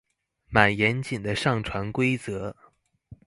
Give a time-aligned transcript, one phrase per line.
[0.47, 2.57] 滿嚴謹的上傳規則